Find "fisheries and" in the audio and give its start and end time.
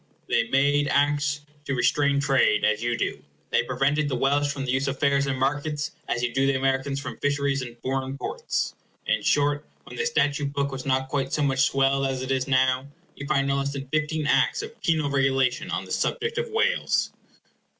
7.19-7.77